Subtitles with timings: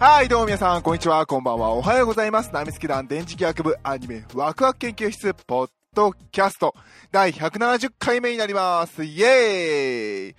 [0.00, 2.50] はい、どうも皆さん、こんにちは、こんばんは、おはようございます。
[2.52, 6.72] ナミスケ団電磁気学部アニメワクワク研究室ポッドキャスト
[7.10, 9.02] 第170回目になります。
[9.02, 10.36] イエーイ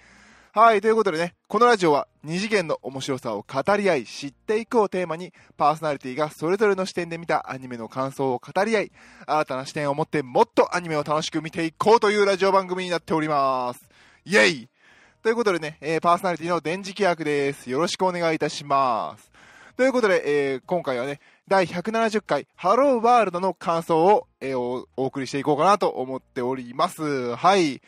[0.53, 8.91] はい、ということでね、このラジオは二次元の面白さを語り合い、知っていくをテーマに、パーソナリティがそれぞれの視点で見たアニメの感想を語り合い、
[9.27, 13.81] 新たな視点を持ってもっとアニメを楽しく見ていこうというラジオ番組になっております。
[14.23, 14.69] イエーイ
[15.21, 17.69] ということでね、えーパーソナリティの電磁気役です。
[17.69, 19.29] よろしくお願いいたします。
[19.79, 27.33] ということで、えー今回はね、第170回、ハローワールドの感想を、えーおお送りしていこうかなと思っております。
[27.37, 27.81] はい。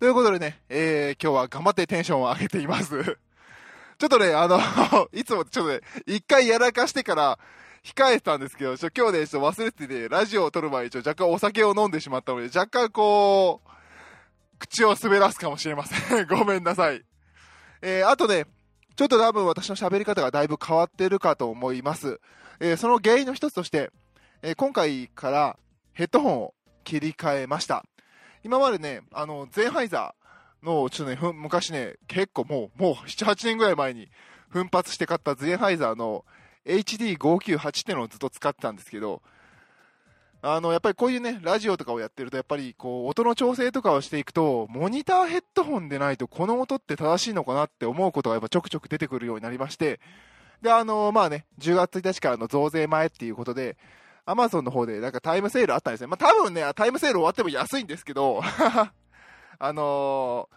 [0.00, 2.96] ということでね、えー今日は頑張ってテンションを上げています。
[3.96, 4.58] ちょっとね、あの、
[5.14, 7.38] いつもちょっとね、一回やらかしてから、
[7.84, 13.70] 控えてたんですけど、ちょ今日ね、ちょっと忘れてて、ラジオを撮る前にちょ若干お酒を飲んでしまったので、若干こう、
[14.58, 16.26] 口を滑らすかもしれません。
[16.26, 17.04] ごめんなさい。
[17.82, 18.46] えーあとね、
[18.96, 22.18] ちょっと多分私の喋り方がだいぶ変わってるかと思います。
[22.60, 23.90] えーその原因の一つとして、
[24.42, 25.58] えー今回から
[25.92, 27.84] ヘッドホンを切り替えました。
[28.42, 34.08] 今までね、あの、ゼンハイザーの、ちょっとね、昔ね、結構もう、もう7、8年ぐらい前に
[34.48, 36.24] 奮発して買ったゼンハイザーの
[36.64, 39.20] HD598 っていうのをずっと使ってたんですけど、
[40.42, 50.00] あの、やっぱりこういうね、ラジオとかをやってると、やっぱりこう、音の調整とかをしていくと、モニターヘッドホンでないと、この音って正しいのかなって思うことがやっぱちょくちょく出てくるようになりまして、
[50.62, 53.76] で、あの、まあね、10月1日からの増税前っていうことで、
[54.28, 56.08] アマゾンの方でなんかタイムセールあったんですね。
[56.08, 58.42] まあ多分ね、タイムセール終わっても安いんですけど、
[59.58, 60.48] あの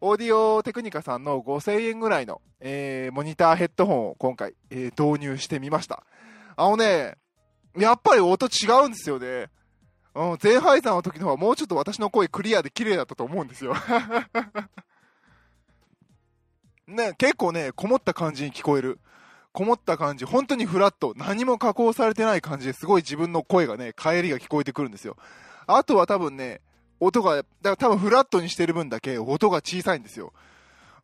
[0.00, 6.02] オーディオテクニカさんの5000円ぐらいの、えーモニターヘッドホンを今回、えー導入してみました。
[6.56, 7.16] あのね、
[7.76, 9.48] やっぱり音違うんですよね。
[10.14, 13.74] うん、ゼンハイザーの時の方はもうちょっと私の声クリアで綺麗だったと思うんですよ。
[16.88, 18.98] ね、結構ね、こもった感じに聞こえる。
[19.52, 25.16] こもった感じ、本当にフラット、何も加工されてない感じですごい自分の声がね、帰りが聞こえてくるんですよ。
[25.66, 26.60] あとは多分ね、
[27.00, 30.32] 音が、だから多分フラットにしてる分だけ音が小さいんですよ。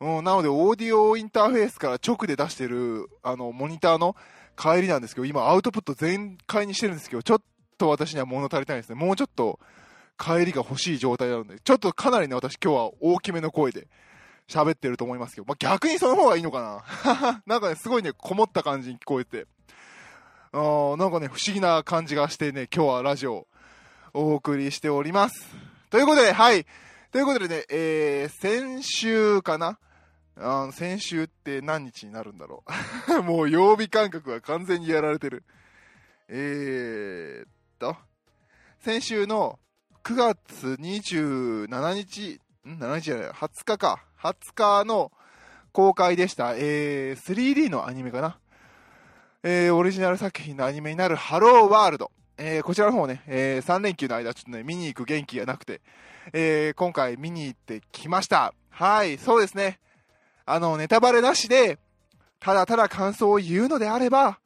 [0.00, 4.14] うん、なので、オーディオインターフェースから直で出してる、あの、モニターの
[4.56, 7.42] 帰りなんですけど、今アウトプット全開にしてるんですけど、ちょっ
[7.78, 8.94] と私には物足りないですね。
[8.94, 9.58] もうちょっと
[10.18, 13.86] 帰りが欲しい状態なので、ちょっとかなりね、私今日は大きめの声で
[14.48, 19.46] 喋ってると思いますけど、まあ、逆にその方がいいのかな なんかね、すごいね、こもった感じに聞こえて、
[20.52, 23.46] あーなんかね、不思議な感じがしてね、今日はラジオ
[24.14, 25.54] お送りしております。
[25.90, 26.66] ということで、はい。
[27.12, 29.78] ということでね、えー、先週かな
[30.38, 32.62] あ先週って何日になるんだろ
[33.08, 35.44] う もう曜日感覚が完全にやられてる。
[36.28, 37.48] えーっ
[37.78, 37.96] と、
[38.80, 39.58] 先週の
[40.02, 44.04] 9月27日、ん ?7 日じゃない、20日か。
[44.20, 45.12] 20日の
[45.72, 46.54] 公開でした。
[46.56, 48.38] えー、3D のアニメかな。
[49.42, 52.10] えー、オリジナル作品のアニメになるハローワールド。
[52.38, 55.80] えー、こちらの方ね、えー、3連休の間ちょっとね、見に行く元気がなくて、
[56.32, 58.52] えー、今回見に行ってきました。
[58.68, 59.78] はい、そうですね。
[60.46, 61.80] あの、ネタバレなしで、
[62.38, 64.38] ただただ感想を言うのであれば、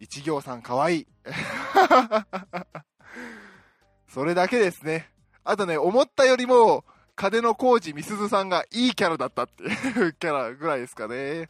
[0.00, 1.06] 一行さんかわいい。
[4.12, 5.08] それだけですね。
[5.44, 6.84] あとね、思ったよりも、
[7.14, 11.48] 金の工事みすずさんがいいキャラだったっていう キャラぐらいですかね。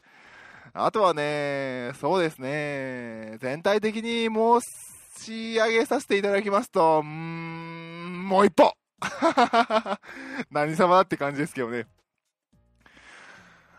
[0.74, 4.60] あとはね、そうですね、全体的に申
[5.18, 8.74] し上げさせていただきますと、うーん、もう一歩
[10.50, 11.86] 何様だって感じですけどね。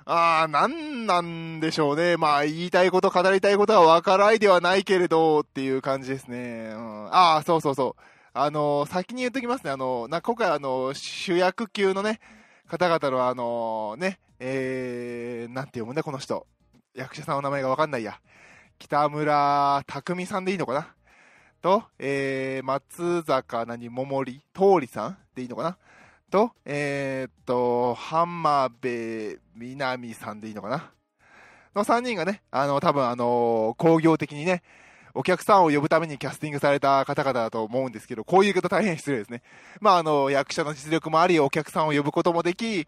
[0.10, 2.16] あー、なんなんでしょうね。
[2.16, 6.72] まあ、言いたいこと、語りたいことは分からないではないけれど、っていう感じですね。
[6.74, 8.02] うん、あー、そうそうそう。
[8.34, 9.72] あのー先に言っときますね。
[9.72, 12.22] あのーな、今回あのー主役級のね、
[12.70, 16.48] 方々のあのね、えー、なんて読むんだ、この人。
[16.96, 18.18] 役者さんの名前が分かんないや。
[18.80, 20.88] 北村匠さんでいいのかな
[21.62, 25.78] と、えー、松坂何桃李桃李さんでいいのかな
[26.30, 30.92] と、えー、っと、浜辺美波さんでいいのかな？
[31.76, 34.64] の3人がね、あの、多分あの工業的にね、
[35.14, 39.42] お客さんを呼ぶためにキャスティングされた方々だと思うんですけど、こういう言い方大変失礼ですね。
[39.80, 42.88] まあ、あの、役者の実力もあり、お客さんを呼ぶこともでき、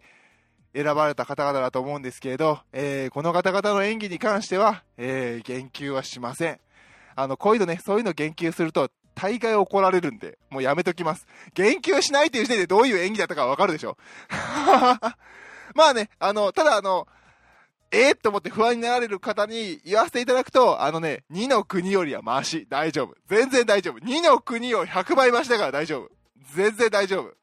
[0.76, 6.60] 選ばれた方々だと思うんですけれど、えーこの方々の演技に関しては、えー言及はしません。
[7.16, 11.28] あの、こういうのね、そういうの言及すると、大概怒られるんで、もうやめときます。
[11.54, 13.98] 言及しないという時点でどういう演技だったかわかるでしょ。
[15.76, 17.06] まあね、あの、ただあの、
[17.92, 22.66] えー、と思って不安になられる方に言わせていただくと、あのね、2の国よりはマシ。
[22.70, 23.16] 大丈夫。
[23.28, 23.98] 全然大丈夫。
[23.98, 26.12] 2の国を100倍増しだから大丈夫。
[26.56, 27.34] 全然大丈夫。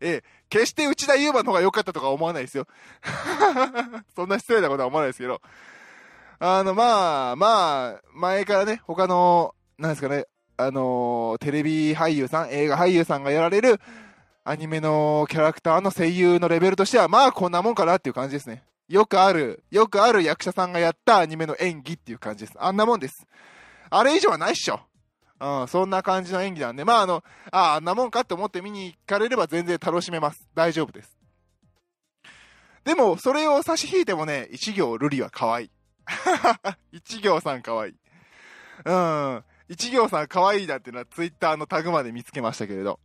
[0.00, 2.66] えー決して内田祐馬の方が良かったとか思わないですよ。
[4.16, 5.42] そんな失礼なことは思わないですけど。
[6.38, 10.26] あの、まあ、まあ、前からね、他の、なんですかね、
[10.60, 13.80] あのテレビ俳優さん、映画俳優さんがやられる、
[14.44, 18.64] アニメのキャラクターの声優のレベルとしては、まあこんなもんかなっていう感じですね。
[18.88, 22.58] よくある、よくある役者さんがやったアニメの演技っていう感じです。
[22.58, 23.26] あんなもんです。
[23.88, 24.80] あれ以上はないっしょ。
[25.40, 27.22] うん、そんな感じの演技なんで、まああの、
[27.52, 30.48] ああんなもんかって思って見に行かれれば全然楽しめます。
[30.56, 31.16] 大丈夫です。
[32.84, 35.70] でも、それを差し引いてもね、一行瑠璃は可愛い。
[36.90, 37.94] 一行さん可愛い。
[38.84, 39.44] うん。
[39.68, 43.00] 一行さん可愛いだっていうのはツイッターのタグまで見つけましたけれど。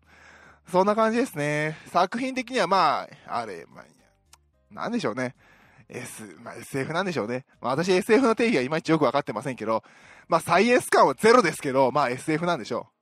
[0.72, 1.78] そんな感じですね。
[1.92, 3.86] 作品的にはまあ、あれ、まあ、
[4.72, 5.36] なんでしょうね。
[5.90, 7.46] S、まあ、SF なんでしょうね。
[7.62, 9.84] まあ、私 SF の定義はいまいちよくわかってませんけど、
[10.30, 12.94] まあ、サイエンス感はゼロですけど、まあ、SF なんでしょう。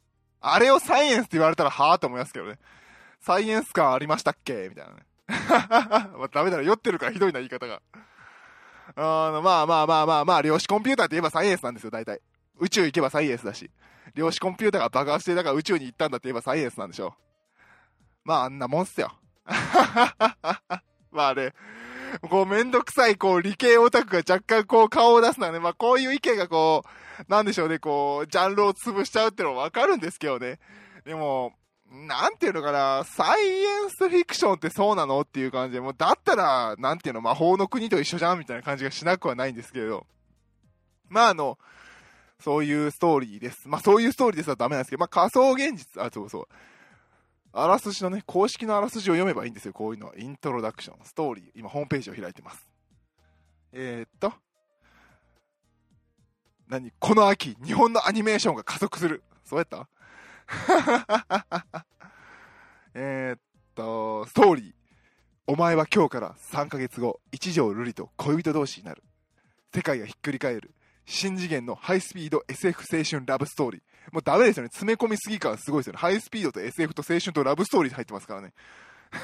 [0.41, 2.57] あれをサイエンスって言われたら、はぁと思いますけどね。
[3.19, 4.67] サイエンス感ありましたっけ？
[4.69, 5.05] みたいなね。
[6.17, 7.81] まあ、ダメだな、酔ってるからひどいな、言い方が。
[8.95, 12.21] あの、まあまあまあまあまあ、量子コンピューターって言えばサイエンスなんですよ、大体。
[12.61, 13.69] 宇宙行けばサイエンスだし。
[14.15, 17.11] 量子コンピューターが爆発してだから宇宙に行ったんだって言えばサイエンスなんでしょう。
[18.23, 19.11] まあ、あんなもんっすよ。
[21.11, 21.53] まあね、
[22.29, 30.59] こう、めんどくさい、こう、理系オタクが若干こう、顔を出すのはね、まあ、こういう意見がこう、なんでしょうね、こう、ジャンルを潰しちゃうってのはわかるんですけどね。
[31.05, 31.53] でも、
[31.91, 40.05] なんていうのかな、サイエンスフィクションってそうなのっていう感じで、もうだったら、なんていうの、魔法の国と一緒じゃんみたいな感じがしなくはないんですけれど。
[41.09, 41.57] まああの、
[42.41, 43.67] そういうストーリーです。
[43.67, 46.47] まあそういうストーリーですはダメなんですけど、まあ仮想現実、あ、そうそう。
[47.53, 50.13] あらすじのね、公式のあらすじを読めばいいんですよ、こういうのは。
[50.17, 51.45] イントロダクション、ストーリー。
[51.55, 52.69] 今、ホームページを開いてます。
[53.73, 54.33] えー、っと。
[56.69, 56.91] 何？
[56.99, 59.23] この秋、日本のアニメーションが加速する。
[59.43, 59.87] そうやった？
[62.93, 63.41] えっ
[63.75, 64.73] と、ストーリー。
[65.47, 69.03] お前は今日から3ヶ月後、一条瑠璃と恋人同士になる。
[69.73, 70.73] 世界がひっくり返る。
[71.11, 73.81] 新次元のハイスピード SF 青春ラブストーリー。
[74.13, 74.69] もうダメですよね。
[74.69, 75.99] 詰め込みすぎ感すごいですよね。
[75.99, 78.53] ハイスピードと SF と青春とラブストーリー入ってますからね。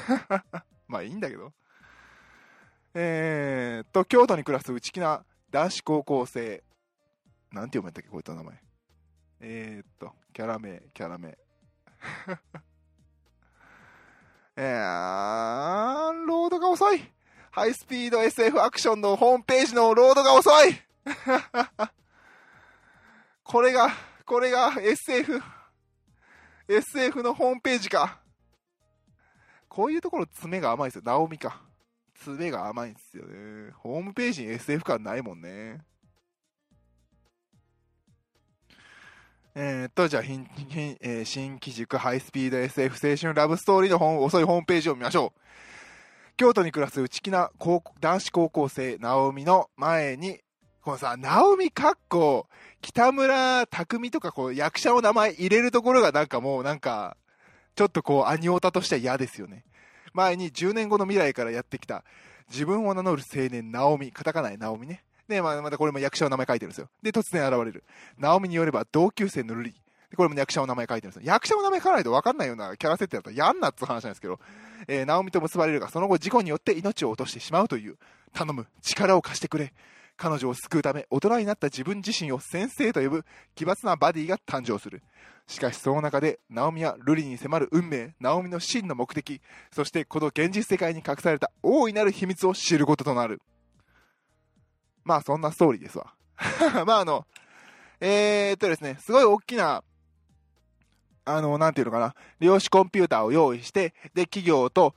[0.86, 1.54] まあいいんだけど。
[2.92, 6.62] えー、っと、京都に暮らす内気な男子高校生。
[7.52, 8.62] なんて読めたっけ、こういった名前。
[9.40, 11.28] えー、っと、キャラ名、キャラ名。
[14.56, 17.00] えー、ロードが遅い。
[17.50, 20.87] ハイスピード SF アクションのホームページのロードが遅い
[23.42, 23.90] これが、
[24.24, 25.40] これが SF、
[26.68, 28.20] SF のホームページか。
[29.68, 31.02] こういうところ爪が甘いですよ。
[31.04, 31.62] ナオミか。
[32.14, 33.70] 爪が甘いんですよね。
[33.76, 35.80] ホームページに SF 感ないもんね。
[39.54, 45.40] えー、っと、じゃあ、ひんひんえー、新機軸ハイスピード SF 青春ラブストーリーの本遅いホームページを見ましょう。
[46.36, 50.40] 京都に暮らす内気な高男子高校生、ナオミの前に、
[50.88, 52.46] このさ、ナオミかっこ、
[52.80, 57.18] 北村匠海とかこう役者の名前入れるところがなんかもうなんか、
[57.76, 59.66] ちょっとこう、アニオタとしては嫌ですよね。
[60.14, 62.04] 前に10年後の未来からやってきた、
[62.48, 65.04] 自分を名乗る青年、ナオミ、カタカナでナオミね。
[65.28, 66.88] で、まあ、またこれも役者の名前書いてるんですよ。
[67.02, 67.84] で、突然現れる。
[68.16, 69.74] ナオミによれば同級生のルリ。
[70.16, 71.22] これも役者の名前書いてるんですよ。
[71.30, 74.40] 役者の名前書かないと分かんないようなキャラ設定だったらやんなって話なんですけど、
[74.86, 77.98] えー、ナオミと結ばれるが、その後事故によって命を落としてしまうという、
[78.32, 79.74] 頼む、力を貸してくれ。
[80.18, 85.02] 彼女を救うため、大人になった自分自身を先生と呼ぶ奇抜なバディが誕生する。
[85.46, 89.40] しかしその中で、ナオミはルリに迫る運命、ナオミの真の目的、
[89.72, 93.40] そしてこの現実世界に隠された大いなる秘密を知ることとなる。
[95.04, 96.12] まあそんなストーリーですわ。
[96.84, 97.24] まああの、
[98.00, 99.84] えー、っとですね、すごい大きな、
[101.24, 104.94] あの、なんていうのかな、量子コンピューターを用意して、で、企業と、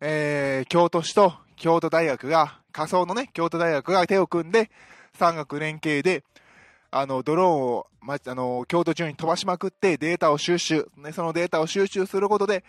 [0.00, 4.70] えー、京都市と京都大学が、仮想のね、京都大学が手を組んで、
[5.14, 6.24] 産学連携で、
[6.90, 12.64] あの、ドローンを、ま、あの、京都中に飛ばしまくってデータを収集、ね、そのデータを収集することで、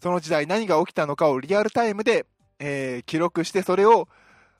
[0.00, 2.26] その時代何が起きたのかをリアルタイムで、
[2.58, 4.08] えー、記録して、それを、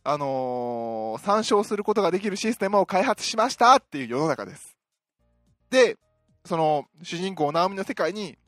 [0.04, 4.76] あのー、参照することができるシステムを開発しましたっていう世の中です。
[5.70, 5.96] で、
[6.44, 8.38] その、主人公、ナオミの世界に、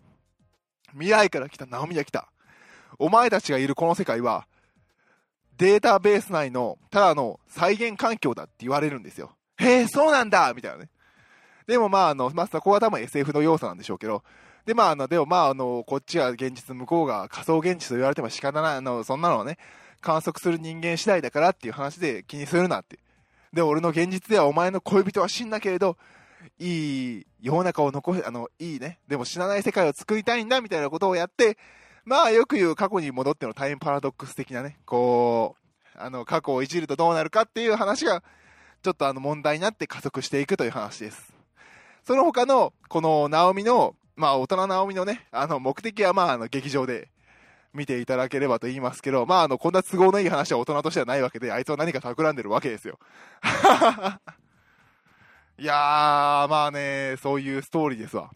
[0.93, 2.31] 未来から来たナオミが来た。
[2.99, 4.47] お前たちがいるこの世界は、
[5.59, 9.33] データベース内の、ただの再現環境だって言われるんですよ。
[9.59, 10.89] へえ、そうなんだみたいなね。
[11.67, 14.23] でもまあ、あの、まあ、ここは多分 SF の要素なんでしょうけど、
[14.65, 19.59] で、まあ、あの、でもまあ、あの、こっちは現実、向こうが仮想現実と言われても仕方ない、あの、そんなのをね、
[20.01, 22.99] 観測する人間次第だからっていう話で気にするなって。
[23.53, 25.97] で、俺の現実ではお前の恋人は死んだけれど、
[26.59, 31.59] いい世の中を残し、あの、いいね、でも死なない世界を作りたいんだみたいなことをやって、
[32.09, 35.57] まあよく言う過去に戻ってのタイムパラドックス的なね、こ
[35.95, 38.23] う、あの、過去をいじるとどうなるかっていう話が
[38.83, 41.35] ちょっとあの問題になって加速していくという話です。
[42.07, 47.11] その他の、このナオミの、まあ大人ナオミのね、あの目的はまああの劇場で
[47.75, 52.99] 見ていただければと言いますけど、まああのこんな都合のいい話は大人としてはないわけで、あいつは何か企んでるわけですよ。
[55.59, 58.31] いやー、まあね、そういうストーリーですわ。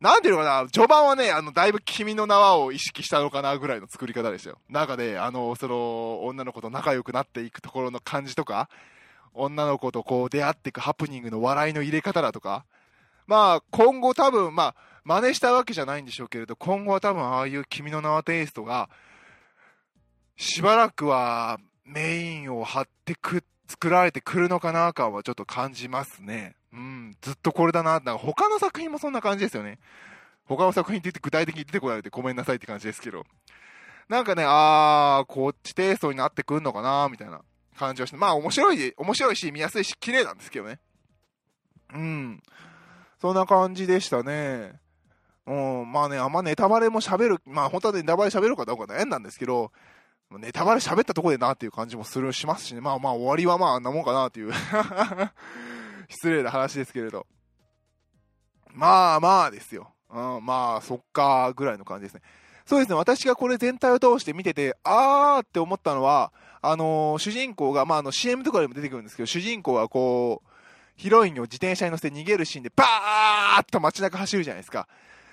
[0.00, 4.58] なんていうのかな、序盤はね、あの、だいぶ君の名はを意識したのかなぐらいの作り方でしたよ。
[4.68, 8.68] 中で、あの、その、女の子と仲良くなっていくところの感じとか、
[9.34, 12.64] 女の子とこう出会っていくハプニングの笑いの入れ方だとか、
[13.26, 14.74] まあ、今後多分、まあ、
[15.04, 18.88] 真似したわけじゃないんでしょうけれど、今後は多分ああいう君の名はテイストが、
[20.36, 26.54] しばらくはメインを張ってく、作られてくるのかな感はちょっと感じますね。
[26.72, 27.92] うん、ずっとこれだな。
[27.92, 29.78] なんか他の作品もそんな感じですよね。
[30.44, 33.24] 他の作品って言って具体的に出てこられてごめんなさいって感じですけど。
[34.08, 37.42] なんかね、あー、こっちテイストになってくんのかなみたいな
[37.78, 38.16] 感じはして。
[38.16, 40.78] まあ面白い、面白いし、見やすいし、綺麗なんですけどね。
[41.92, 42.42] うん。
[43.20, 44.80] そんな感じでしたね。
[45.46, 49.72] うん、まあね、あんまネタバレも喋る、まあ本当はネタバレ喋るかどうか悩んだんですけど、
[50.30, 52.80] ネタバレ喋ったとこでなっていう感じもする、しますしね。
[52.80, 54.52] まあまあ終わりはまああんなもんかなっていう
[56.08, 57.26] 失礼な話ですけれど。
[58.72, 59.92] まあまあですよ。
[60.10, 62.22] うん、まあ、そっか、ぐらいの感じですね。
[62.64, 70.48] そうですね、私がこれ全体を通して見てて、あーって思ったのは、あのー、主人公が、まあ、あの、CM とかでも出てくるんですけど、主人公はこう、
[70.96, 74.88] ヒロインを自転車に乗せて逃げるシーンで、バーッと街中走るじゃないですか。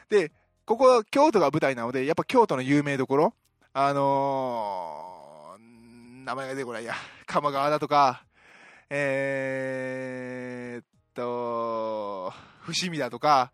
[0.09, 0.31] で、
[0.65, 3.33] ここは京都が舞台なので、やっぱ京都の有名どころ、
[3.73, 6.93] あのー、名前が出てこないや、
[7.25, 8.23] 鎌川だとか、
[8.89, 13.51] えーっと、伏見だとか、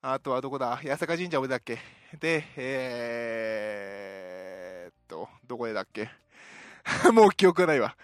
[0.00, 0.76] あとはどこだ？
[0.76, 1.78] 八坂神社俺だっけ？
[2.20, 6.08] で、えーっと、どこでだっけ？
[7.12, 7.96] もう記憶がないわ。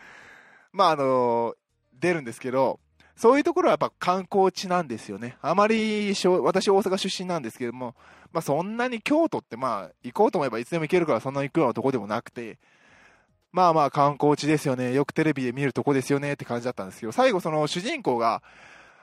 [0.72, 1.54] まあ、あの、
[1.94, 2.80] 出るんですけど、
[3.16, 5.36] そういうところはやっぱ観光地なんですよね。
[5.40, 7.94] あまり、私大阪出身なんですけども、
[8.32, 12.58] まあそんなに京都ってまあ行こうと思えばいつでも行けるからそんなに行くようなとこでもなくて、
[13.52, 14.94] まあまあ観光地ですよね。
[14.94, 18.42] よくテレビで見るとこですよねって感じだったんですけど、最後その主人公が、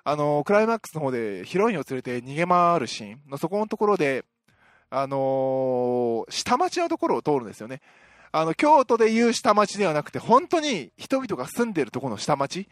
[0.03, 4.25] あの、クライマックスの方でヒロインを連れて逃げ回るシーンのそこのところで、
[4.89, 7.81] あのー、下町のところを通るんですよね。
[8.31, 12.67] あの、京都でいう下町ではなくて、本当に人々が住んでるところの下町、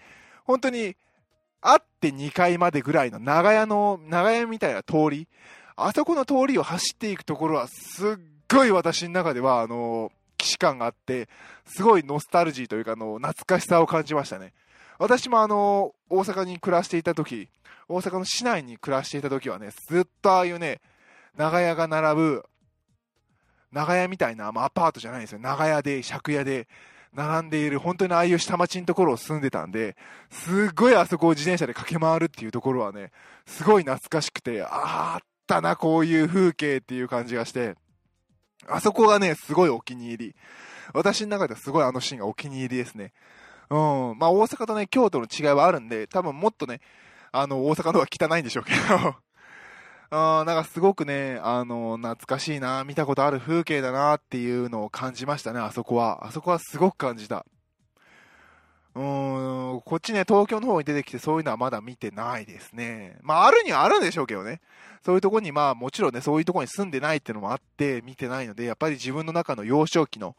[0.46, 0.96] 本当に、
[1.62, 5.28] あって2階までぐらいの長屋の、長屋みたいな通り、
[5.76, 8.12] あそこの通りを走っていくところは、すっ
[8.52, 10.12] ごい私の中では、あのー、
[10.48, 11.28] 既視感があって、
[11.66, 14.54] すごいノスタルジーというか、あの、懐かしさを感じましたね。
[15.00, 17.50] 私もあの、大阪に暮らしていた時、
[17.88, 20.82] 大阪の市内に暮らしていた時はね、ずっとああいうね、
[21.36, 22.46] 長屋が並ぶ、
[23.72, 25.40] 長屋みたいな、まあ、アパートじゃないんですよ。
[25.40, 26.68] 長屋で、借家で、
[27.14, 29.96] 並んでいる、本当にああいう下町のところを住んでたんで、
[30.30, 33.12] すっごいあそこを自転車で駆け回るっていうところはね、
[33.46, 37.76] すごい懐かしくて、あ、あったな、こういう風景っていう感じがして、
[38.68, 40.36] あそこがね、すごいお気に入り。
[40.94, 43.14] 私の中ではすごいあのシーンがお気に入りですね。
[43.70, 44.18] うん。
[44.18, 46.82] まあ大阪とね、京都の違いはあるんで、多分もっとね、
[47.32, 49.16] あの、大阪の方が汚いんでしょうけど
[50.10, 56.26] あ なんかすごくね、あの、懐かしいな、見たことある風景だなっていうのを感じましたね、あそこは。
[56.26, 57.46] あそこはすごく感じた。
[58.98, 63.18] うーん、こっちね、東京の方に出てきてそういうのはまだ見てないですね。
[63.22, 64.60] まあ、あるにはあるんでしょうけどね。
[65.06, 70.36] そういうとこに、まあ、もちろんね、そういうとこに住んでないっていうのもあって、見てないので、やっぱり自分の中の幼少期の、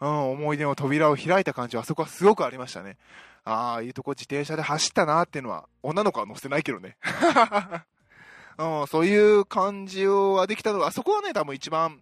[0.00, 2.96] うん、思い出の扉を開いた感じは、あそこはすごくありましたね。
[3.44, 6.96] ああいうとこ自転車で走ったなっていうのは、女の子は乗せてないけどね。
[8.56, 12.00] うん、そういう感じはできたのは、あそこはね、多分一番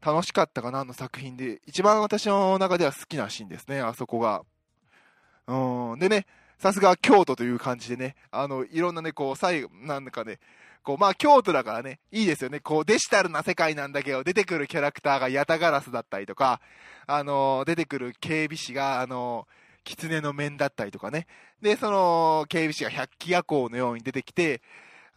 [0.00, 1.60] 楽しかったかな、の作品で。
[1.66, 4.42] 一番私の中では好きなシーンですね、あそこが。
[5.48, 6.26] うん、でね、
[6.58, 10.38] さすが京都という感じでね、あの、いろんなね、こう、最後、なんかね、
[10.82, 12.60] こう、まあ、京都だからね、いいですよね。
[12.60, 16.60] こう、デジタルな世界なんだけど、出てくるキャラクターがヤタガラスだったりとか、
[17.06, 19.46] あの、出てくる警備士が、あの、
[19.84, 21.26] 狐の面だったりとかね。
[21.62, 24.60] で、その、警備士が百鬼夜行のように出てきて、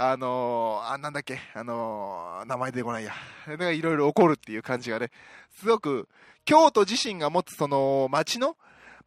[0.04, 3.14] あのあ、なんだっけ、あの名前出てこないや。
[3.72, 5.12] いろいろ起こるっていう感じがね、
[5.60, 6.10] すごく、
[6.44, 8.58] 京都自身が持つその街の、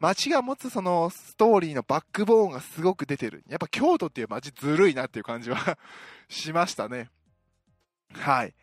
[0.01, 3.45] 街が持つそのストーリーのバックボーンがすごく出てる。
[3.49, 5.79] やっぱ京都っていう街ずるいなっていう感じは
[6.29, 7.11] しましたね。
[8.13, 8.55] はい。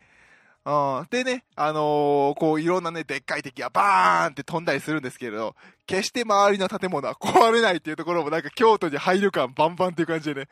[0.64, 0.70] う
[1.02, 10.48] ん、でね、あのー、こういろんなね、でっかい敵がバーンって飛んだりするんですけれど、決して周りの建物は壊れないっていうところもなんか京都に入る感バンバンっていう感じでね。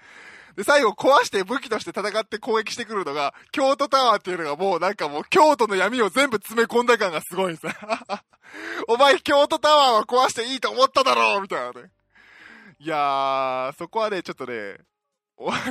[0.61, 7.67] で、最後壊して武器として戦って攻撃してくるのが、京都タワーっていうのがもうなんかもう京都の闇を全部詰め込んだ感がすごいんです
[8.87, 11.91] お前京都タワーは壊していいと思っただろうみたいなね。
[12.79, 14.81] いやー、そこはね、ちょっとね、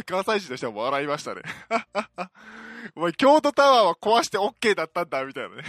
[0.08, 1.44] 関西人としては笑いましたね。
[2.98, 5.64] お前、京都タワーは壊して OK だったんだ、みたいなね。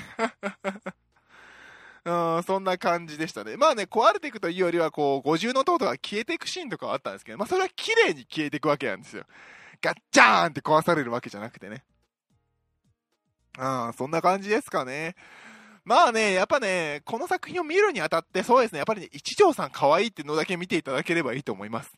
[2.05, 3.57] うん、そんな感じでしたね。
[3.57, 9.25] まあね、壊れていくというよりは、こう、五重の塔とか消えていくシーンとかはあったんですけど、まあそれは綺麗に消えていくわけなんですよ。
[9.83, 11.85] ガッチャーンって壊されるわけじゃなくてね。
[13.59, 15.15] うん、そんな感じですかね。
[15.85, 21.93] まあね、やっぱね、この作品を見るにあたって、そうですね、やっぱりね、一条さん可愛いってのだけ見ていただければいいと思います。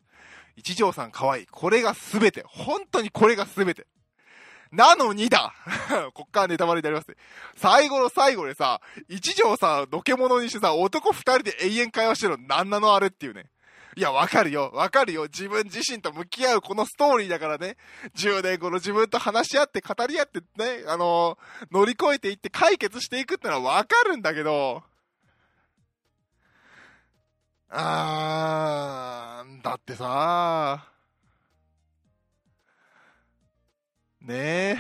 [0.57, 1.47] 一条さん可愛い。
[1.47, 2.45] これが全て。
[2.47, 3.87] 本当にこれが全て。
[4.73, 5.55] なのにだ
[6.15, 7.17] こっからネタバレになりますね。
[7.57, 13.51] 最後の最後でさ、一条さ、のけ者にしてさ、男二人で永遠会話してるの何なのあれっていうね。
[13.95, 14.71] いや、わかるよ。
[14.73, 15.25] わかるよ。
[15.25, 17.77] 自分自身と向き合うこのストーリーだからね。
[18.17, 24.83] 10年後の自分と話し合って語り合ってね、あのー、乗り越えていって解決していくってのはわかるんだけど、
[27.69, 30.92] あー、だってさ
[34.27, 34.77] ねえ。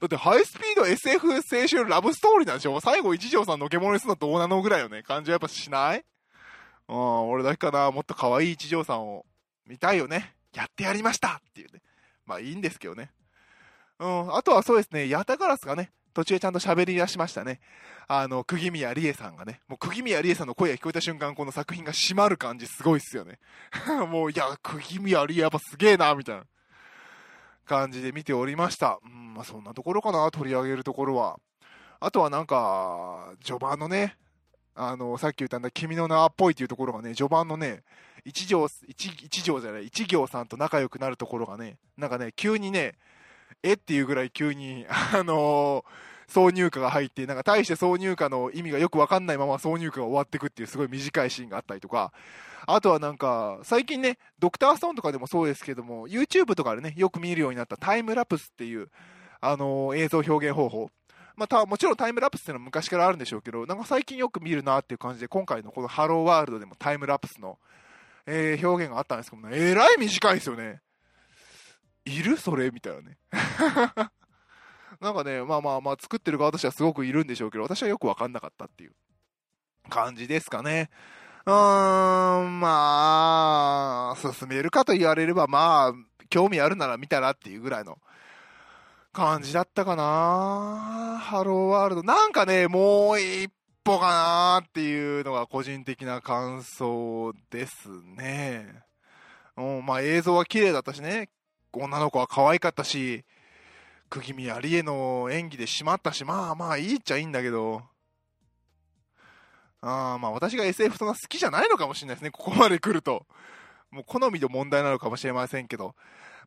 [0.00, 2.80] だってハイスピード SF 青春ラブストーリーなんでしょ？
[2.80, 5.02] 最後一条さんのけ者にするのどうなのぐらいよね。
[5.02, 6.04] 感じはやっぱしない？
[6.88, 7.90] うん、俺だけかな。
[7.90, 9.26] もっと可愛い一条さんを
[9.66, 10.34] 見たいよね。
[10.54, 11.80] やってやりましたっていうね。
[12.26, 13.10] まあいいんですけどね。
[13.98, 17.60] うん、あとはそうですね、ヤタガラスがね、途中でちゃんと喋り出しましたね。
[18.06, 23.40] あの、釘宮理恵さんがね、もう釘宮理恵さんの声が聞こえた瞬間、この作品が閉まる感じすごいっすよね。
[24.08, 26.44] もう、いや、釘宮理恵やっぱすげえな、みたいな
[27.68, 28.98] 感じで見ておりました。
[29.04, 31.38] うん、まあそんなところかな、取り上げるところは。
[32.00, 34.16] あとはなんか、序盤のね、
[34.74, 37.82] あの、さっき言ったんだ、君の名っぽいっていうところがね、序盤のね、
[38.24, 42.94] 一条、一、一条じゃない、一行さんと仲良くなるところがね、なんかね、急にね、
[43.62, 45.84] えっていうぐらい急に、あのー、
[46.28, 52.12] 挿入歌が入って、なんか大して挿入歌の意味がよくわかんないまま挿入歌が終わってくっていうすごい短いシーンがあったりとか、
[52.66, 58.90] あとはなんか、最近ね、ドクターストーンとかでもそうですけども、YouTube とかでね、よく見るようになったタイムラプスっていう、
[59.40, 60.90] あのー、映像表現方法。
[61.36, 67.58] まあ、たもちろんタイムラプスっていうのは昔からあるんでしょうけど、なんか最近よく見るなっていう感じで、今回のこのハローワールドでもタイムラプスの、
[68.26, 70.80] えー、表現があったんですけどもね、えらい短いですよね。
[72.04, 72.36] いる？
[72.36, 72.70] それ？
[72.70, 73.18] みたいなね。
[75.00, 78.92] なんかね、まあまあまあ、作ってる側としてはすごくいるんでしょうけど、私はよくわかんなかったっていう
[79.88, 80.90] 感じですかね。
[81.46, 85.92] うーん、まあ、進めるかと言われれば、まあ、
[86.30, 87.98] 興味あるなら見たらっていうぐらいの
[89.12, 92.02] 感じだったかなハローワールド。
[92.02, 93.50] なんかね、もう一
[93.84, 98.82] 歩かなっていうのが個人的な感想ですね。
[99.56, 101.30] うん、まあ映像は綺麗だったしね、
[101.72, 103.24] 女の子は可愛かったし、
[104.08, 107.82] 釘宮理恵の演技でしまったし、まあまあいいっちゃいいんだけど、
[109.80, 113.26] あまあ私が SF そんな好きじゃないのかもしれないですね、ここまで来ると。
[113.90, 115.94] もう好みの問題なのかもしれませんけど。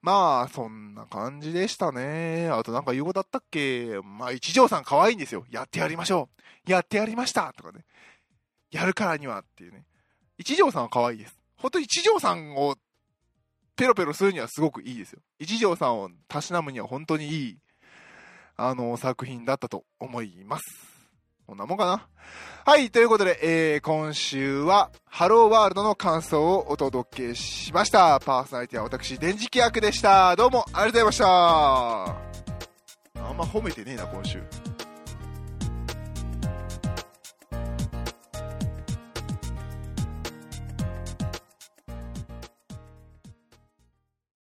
[0.04, 2.50] まあ、そんな感じでしたね。
[2.50, 4.00] あとなんか言うことあったっけ？
[4.04, 5.46] まあ、一条さん可愛いんですよ。
[5.52, 6.30] やってやりましょ
[6.68, 6.72] う。
[6.72, 7.86] やってやりましたとかね。
[8.72, 9.86] やるからにはっていうね。
[10.40, 11.38] 一条さんは可愛いです。
[11.56, 12.78] ほんと一条さんを
[13.82, 15.22] ペロペロするにはすごくいいですよ。
[15.40, 17.58] 一条さんをたしなむには本当にいい、
[18.56, 20.64] あの、作品だったと思います。
[21.48, 22.08] こんなもんかな。
[22.64, 28.20] はい、ということで、えー、今週は、ハローワールドの感想をお届けしました。
[28.20, 30.36] パーソナリティは私、電磁気役でした。
[30.36, 31.26] どうもありがとうございました。
[33.30, 34.71] あんま褒めてねえな、今週。